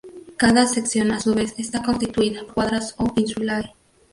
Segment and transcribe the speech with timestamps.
[0.35, 3.71] Cada sección a su vez está constituida por cuadras o "insulae".